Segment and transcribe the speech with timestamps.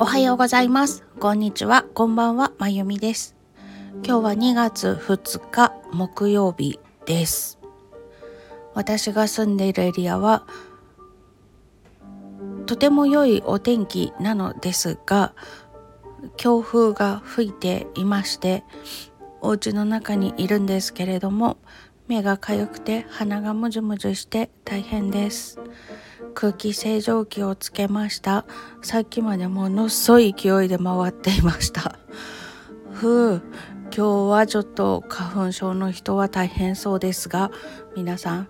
[0.00, 1.04] おはようございます。
[1.18, 1.84] こんにちは。
[1.92, 2.52] こんばんは。
[2.58, 3.34] まゆみです。
[4.04, 7.58] 今日は2月2日木曜日です。
[8.74, 10.46] 私が住んでいるエリアは
[12.66, 15.34] とても良いお天気なのですが
[16.36, 18.62] 強風が吹いていまして
[19.40, 21.56] お家の中にいるんですけれども
[22.06, 25.58] 目がかゆくて鼻がムズムズして大変です。
[26.34, 28.44] 空気清浄機をつけました。
[28.82, 31.98] さっきまでものすごい勢いで回っていました。
[32.92, 33.42] ふう
[33.96, 37.50] 今日はちょっと花粉症の人は大変そうですが
[37.96, 38.48] 皆さん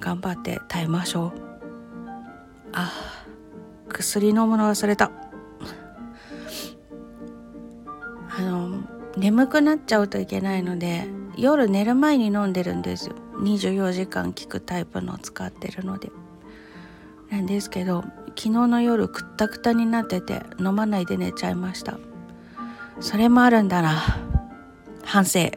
[0.00, 1.40] 頑張って耐えましょう。
[2.72, 2.92] あ
[3.88, 5.10] 薬飲むの忘れた。
[8.38, 8.82] あの
[9.16, 11.08] 眠くなっちゃうといけないので
[11.38, 13.14] 夜寝る前に飲んでるんですよ。
[13.40, 16.10] 24時間効くタイプのを使ってるので。
[17.30, 21.98] なんですけど昨日の夜くったくたになってて飲まないで寝ちゃいました。
[23.00, 24.02] それもあるんだな。
[25.04, 25.50] 反省。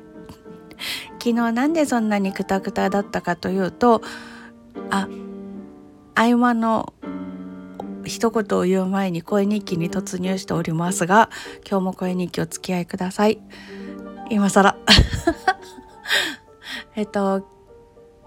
[1.19, 4.01] 昨日なんでそんなにくたくただったかというと
[4.89, 5.09] あ
[6.15, 6.93] 合間の
[8.05, 11.29] 一言を言う前に声日記に突入しておりますが
[11.69, 13.39] 今日も声日記お付き合いください。
[14.29, 14.77] 今更。
[16.95, 17.45] えっと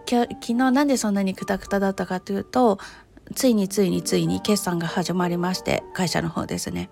[0.07, 2.79] 昨日なんでそんなにくたくただったかというと
[3.33, 6.91] ついについについに決算が始まりまして会社の方ですね。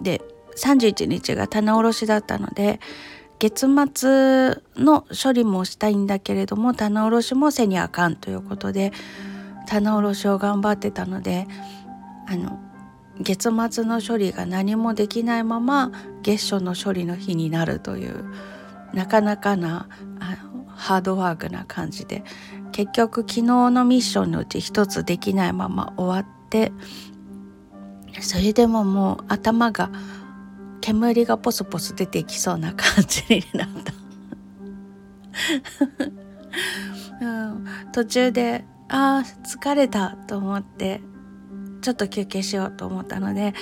[0.00, 0.22] で
[0.56, 2.80] 31日が棚卸しだったので
[3.38, 8.92] 月末の処理もしたいんだけれども棚卸しもせにあかんということで
[9.66, 11.46] 棚卸しを頑張ってたので
[12.26, 12.58] あの
[13.20, 18.24] 月末の処理が何もできないまま月初の処理の日になるという
[18.92, 19.88] なかなかな
[20.68, 22.24] ハードワークな感じで
[22.80, 26.72] 結局昨日のミッションのうち一つできないまま終わって
[28.22, 29.90] それでももう頭が
[30.80, 33.92] 煙がポソポソ出てきそうな感じになった、
[37.26, 41.02] うん、途中であ疲れたと思って
[41.82, 43.52] ちょっと休憩しようと思ったので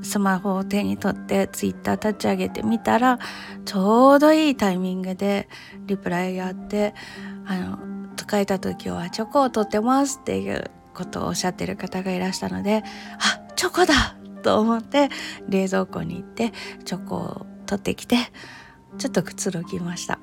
[0.00, 3.18] スマホを手に取ってツイッター立ち上げてみたら
[3.66, 5.50] ちょうどいいタイミングで
[5.84, 6.94] リプライがあって
[7.44, 12.82] あの疲れた時はチョコを取ってますっていうことをおっしゃってる方がいらしたので
[13.18, 15.10] あチョコだと思って
[15.48, 16.52] 冷蔵庫に行って
[16.84, 18.16] チョコを取ってきて
[18.98, 20.18] ちょっとくつろぎました。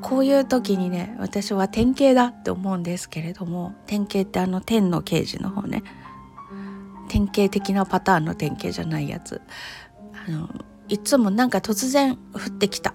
[0.00, 5.82] こういう時にね私は典型だって思うんですけれども典型ってあの天の刑事の方ね。
[7.08, 9.40] 典型的なパターンの典型じゃないやつ。
[10.26, 10.48] あの
[10.88, 12.94] いつもなんか突然降ってきた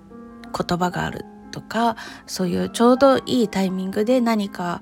[0.57, 1.25] 言葉がある。
[1.53, 4.81] とかそういうちょうどいいタイミングで何か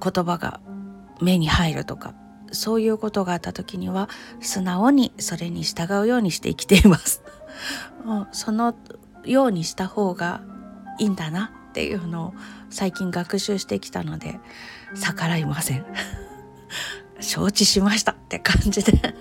[0.00, 0.60] 言葉が
[1.20, 2.14] 目に入るとか
[2.52, 4.08] そういうことがあった時には
[4.40, 7.22] 素直にそれに従うようにして生きています。
[8.32, 8.74] その
[9.24, 10.42] ようにした方が
[10.98, 12.34] いいんだなっていうのを
[12.68, 14.38] 最近学習してきたので
[14.94, 15.86] 逆らいません。
[17.20, 19.14] 承知しましたって感じで。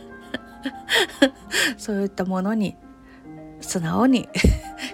[1.77, 2.75] そういったものに
[3.61, 4.29] 素直に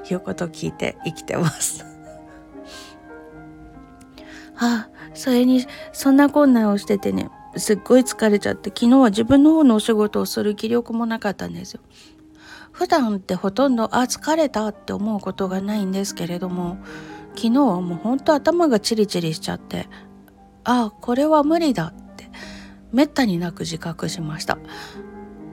[0.09, 1.85] 言うことを聞いて生きてます。
[4.57, 11.81] あそれにそんな困難をしててねすっごい疲れちゃって昨日は自分の方のお仕事をする気力もなかったんですよ。
[12.71, 16.77] 普段ってほとんどあ疲れたって思うことがないんですけれども
[17.35, 19.89] 昨日はもうほんと頭がチリチリしちゃって
[20.63, 22.29] あこれは無理だって
[22.93, 24.57] めったになく自覚しました。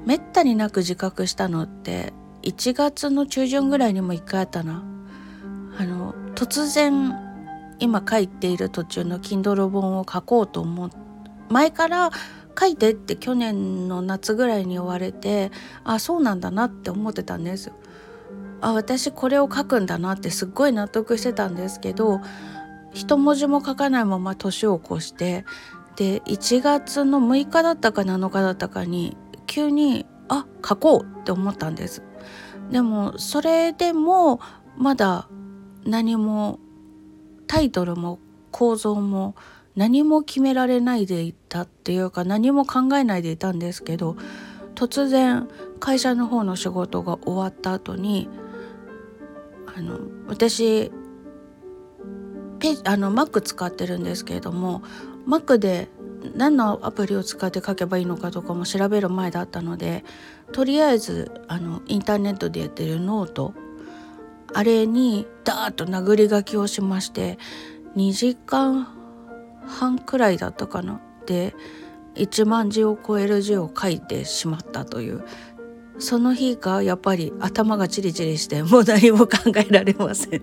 [0.06, 2.15] めったになく自覚したのって
[2.47, 4.84] 1月の中旬ぐらいにも1回あったな
[5.79, 7.12] あの突然
[7.81, 10.91] 今書いている途中の Kindle 本を書こうと思っ
[11.51, 12.11] 前から
[12.59, 15.51] 書いてって去年の夏ぐらいに言われて
[15.84, 17.75] あそうなんだなって思ってたんですよ。
[18.63, 22.21] あ私これを書くんだなってすっごい納得してたんですけど
[22.95, 25.45] 一文字も書かないまま年を越して
[25.97, 29.16] で1月の6日だったか7日だったかに
[29.47, 32.06] 急にあ書こうって思ったんです。
[32.71, 34.41] でもそれでも
[34.77, 35.28] まだ
[35.84, 36.59] 何も
[37.47, 38.18] タイトルも
[38.51, 39.34] 構造も
[39.77, 44.16] 何も決められないでいたっていうか何も考えないでいたんですけど
[44.74, 45.48] 突然
[45.80, 48.28] 会社の方の仕事が終わった後に
[49.74, 49.98] あの
[50.28, 50.91] 私
[52.59, 54.83] ペあの Mac 使ってるんですけれども
[55.27, 55.89] Mac で
[56.34, 60.05] 何のアプリを使って書けばいいのかとかも調べる前だったので
[60.53, 63.55] とりあえずあのインターネットでやってるノート
[64.55, 67.39] あれにダーッと殴り書きをしまして
[67.97, 68.87] 2時間
[69.67, 71.01] 半くらいだったかな。
[71.27, 71.55] で
[72.15, 75.25] 1万字を超える字を書いてしまったという。
[75.99, 80.43] その日がやっぱり頭がチリチリしてもう何も考えられません。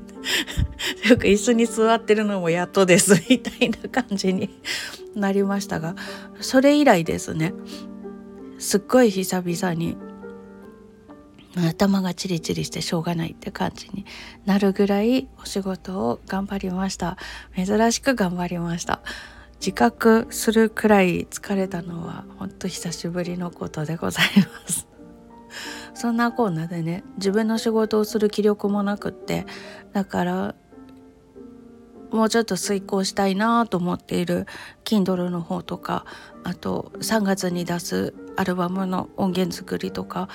[1.13, 4.50] よく椅子に座ってるのもやっとですみたいな感じに
[5.13, 5.95] なりましたが
[6.42, 7.54] それ以来ですね。
[8.57, 9.95] すっごい久々に
[11.69, 14.07] 頭がチリチリしてしょうがないって感じに
[14.45, 17.18] なるぐらいお仕事を頑張りました。
[17.56, 19.01] 珍しく頑張りました。
[19.60, 24.88] 自覚するくらい疲れたのはほんと久しぶりのことでございます。
[25.94, 29.45] そんなこんなでね自分の仕事をする気力もなくって
[29.94, 30.56] だから
[32.13, 34.45] もうちょっと遂行したいなと思っている
[34.86, 36.06] Kindle の方とか
[36.44, 40.30] あと3月に出すアルバムの音源作りとか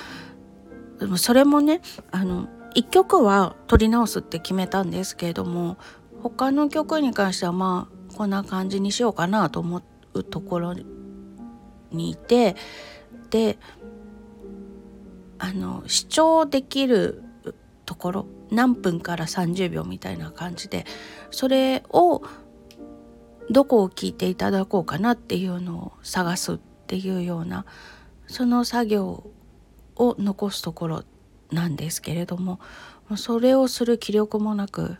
[0.98, 1.80] でもそれもね
[2.10, 5.78] あの1曲は撮り直すって決めたんですけれども
[6.20, 9.82] 他の曲に関してはまあこんな感じにしようかなと思
[10.14, 10.74] うところ
[11.92, 12.56] にいて
[13.30, 13.56] で
[15.38, 17.22] あの視聴できる
[17.86, 20.84] ところ何分から30秒みたいな感じで
[21.30, 22.22] それを
[23.50, 27.64] どこを聞いていただこうかなっていうのを探すっていうような
[28.26, 29.30] その作業
[29.96, 31.04] を残すところ
[31.50, 32.60] なんですけれども
[33.16, 34.96] それをする気力もなく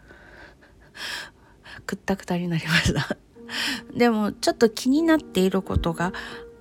[1.87, 3.17] くったくたになりました。
[3.95, 6.13] でもちょっと気になっていることが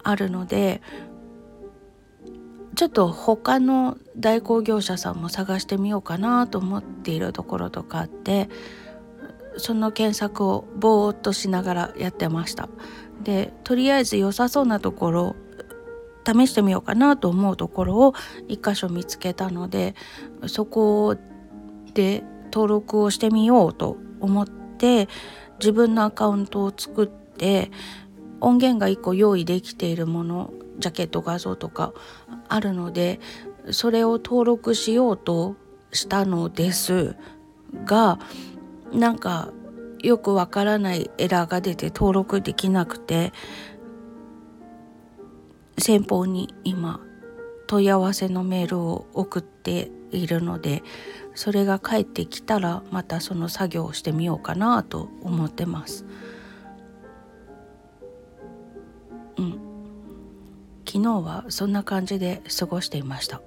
[0.03, 0.81] あるので
[2.77, 8.49] ちょっと他の代行業者さんも探してみようかなと思っているところとかあって
[9.57, 12.69] その検索をぼーっとしながらやってました。
[13.23, 15.35] でとりあえず良さそうなところ
[16.23, 18.13] 試してみようかなと思うところを
[18.47, 19.95] 一箇所見つけたので
[20.45, 21.15] そこ
[21.95, 22.23] で
[22.53, 25.09] 登録をしてみようと思って
[25.59, 27.71] 自分のアカウントを作って
[28.39, 31.93] 音源が1個用意できているものジャケット画像とか
[32.47, 33.19] あるので
[33.71, 35.55] それを登録しようと
[35.91, 37.15] したのです
[37.85, 38.19] が
[38.91, 39.51] なんか
[39.99, 43.33] よくわからないエラーが出て登録できなくて
[45.77, 47.01] 先方に今
[47.67, 50.83] 問い合わせのメールを送っているので
[51.35, 56.05] それが返ってきたらまたその作業をしてみようかなと思ってます。
[59.37, 59.76] うん
[60.87, 63.41] 昨日はそんな感じで過ごしていました。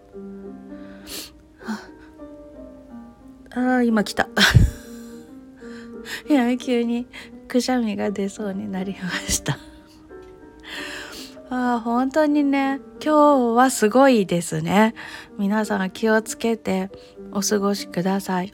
[3.53, 4.29] ああ今来た。
[6.29, 7.07] いや急に
[7.49, 9.59] くしゃみが出そうになりました。
[11.49, 14.95] ああ本当にね今日はすごいですね。
[15.39, 16.91] 皆さん気をつけて
[17.33, 18.53] お過ごしください。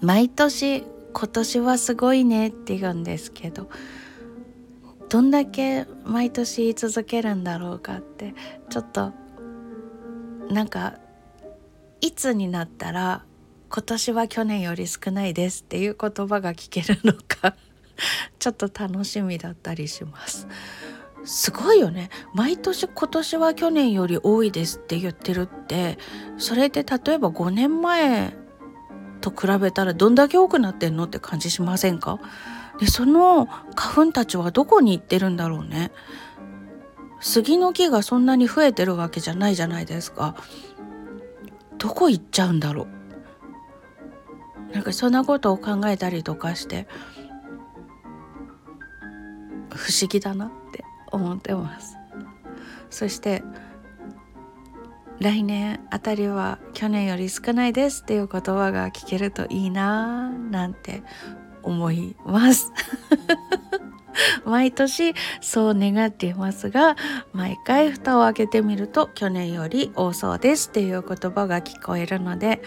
[0.00, 3.68] 毎年今年はすごいねって言うんですけど。
[5.08, 8.34] どんだけ毎年言い続けるんだろうかって
[8.70, 9.12] ちょっと
[10.50, 10.98] なんか
[12.00, 13.24] いつになったら
[13.68, 17.54] 今年は去年より少ないですっていう言葉が聞けるのか
[18.38, 20.46] ちょっと楽しみだったりします。
[21.24, 22.08] すごいよね。
[22.34, 25.98] 毎年今年は去年より多いですって言ってるって
[26.38, 28.36] それで例えば5年前
[29.20, 32.20] と比べたらどんだけ多くなってんのって感じしませんか？
[32.78, 35.92] でその花粉たちはどこに行ってるんだろうね。
[37.20, 40.36] 杉の木がそんなに増えてるわけじゃないじゃないですか。
[41.78, 42.86] どこ行っちゃうんだろ
[44.70, 44.74] う。
[44.74, 46.86] なんかそんなことを考えたりとかして
[49.70, 51.96] 不思議だなって思ってます。
[52.90, 53.42] そして
[55.18, 61.02] 来年あたりは去年より少ないですっていう言葉が聞けるといいななんて
[61.66, 62.72] 思います。
[64.46, 66.96] 毎年そう願っていますが
[67.32, 72.62] 毎回蓋を開けてみると去年より多そうですっていう言葉が聞こえるので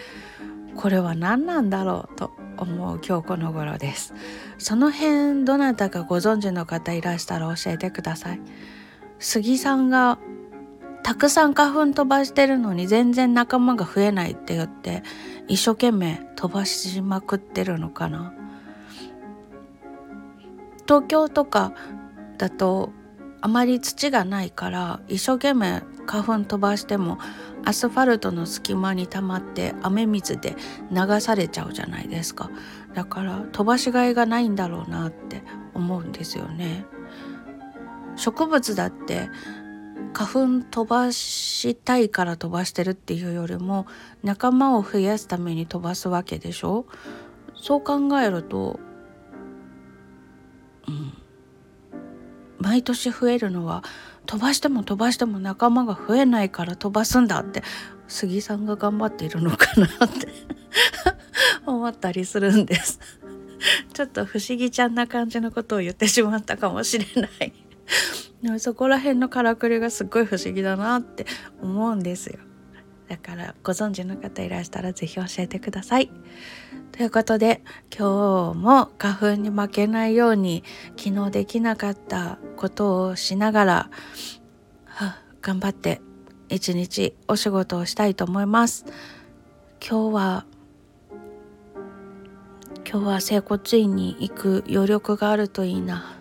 [0.76, 4.14] これは何なんだろうと思う今日この頃です。
[4.58, 8.40] その辺どなたかご存知の方いらしたら教えてください。
[9.18, 10.18] 杉さんが
[11.02, 15.02] たくさん花粉飛ばしてるのに全然仲間が増えないって言って
[15.48, 18.32] 一生懸命飛ばしまくってるのかな。
[20.90, 21.72] 東京とか
[22.36, 22.90] だと
[23.40, 27.20] あまり土がないから一生懸命花粉飛ばしても
[27.64, 30.56] アスファルトの隙間に溜まって雨水で
[30.90, 32.50] 流されちゃうじゃないですか。
[32.92, 35.44] だから飛ばしがいがないんだろうなって
[35.74, 36.84] 思うんですよね。
[38.16, 39.30] 植物だって
[40.12, 43.86] 花粉飛ばしたいから飛ばしてるっていうよりも
[44.24, 46.86] 仲間を増やすために飛ばすわけでしょ？
[47.54, 48.80] そう考えると
[52.58, 53.82] 毎年増えるのは
[54.26, 57.62] 飛ばしても飛ばしても仲間が増えないから飛ばすんだって
[58.06, 60.28] 杉さんが頑張っているのかなって
[61.64, 63.00] 思ったりするんです。
[63.92, 67.52] ちょっと不思議ちゃんな感じのことを言ってしまったかもしれない。
[68.58, 71.26] そこら辺のからくりがすっごい不思議だなって
[71.60, 72.38] 思うんですよ。
[73.10, 76.12] だからご存知の方いらしたら是非教えてください。
[76.92, 80.62] ということで今日も花粉に負けないように
[80.96, 83.90] 昨日できなかったことをしながら、
[85.42, 86.00] 頑張って
[86.48, 88.84] 一日お仕事をしたいと思います。
[89.84, 90.46] 今日は
[92.88, 96.16] 今日は整骨院に行く余力があるといいな。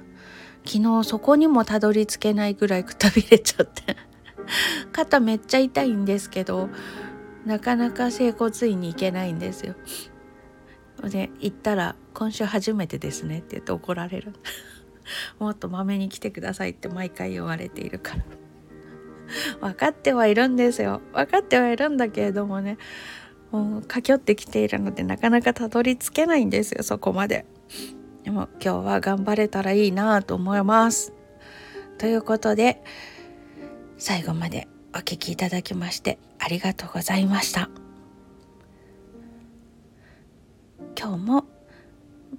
[0.66, 4.09] 昨日そこにもたどり着けないぐらいくたびれちゃって。
[4.92, 6.70] 肩めっちゃ痛いんですけど
[7.46, 9.76] なかなか整骨院に行けないんですよ。
[11.04, 14.34] で行ったら「今週初めてですね」って言って怒られる。
[15.40, 18.24] もっとまめに来てくださいって毎回言われているから。
[19.62, 21.02] 分かってはいるんですよ。
[21.14, 22.78] 分かってはいるんだけれどもね
[23.52, 27.46] もう駆け寄ってきているのでなかなかたどり着けないんですよそこまで。
[28.24, 31.14] でも今日は頑張れたらいいなと思います。
[31.98, 32.84] ということで
[34.00, 37.70] 最後までお聴きいただきましてありがとうございました
[41.00, 41.46] 今日も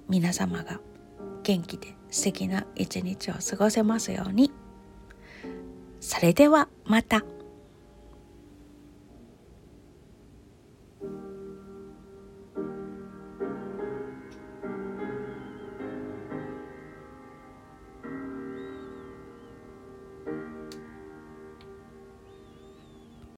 [0.09, 0.79] 皆様が
[1.43, 4.51] 元気で素敵な一日を過ごせますように。
[5.99, 7.23] それではまた。